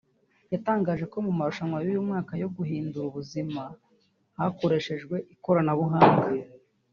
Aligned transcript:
yatangaje 0.53 1.03
ko 1.11 1.17
mu 1.25 1.31
marushanwa 1.37 1.77
y’uyu 1.85 2.07
mwaka 2.07 2.33
yo 2.41 2.47
guhindura 2.55 3.05
ubuzima 3.09 3.63
hakoreshejwe 4.37 5.15
ikorabuhanga 5.33 6.25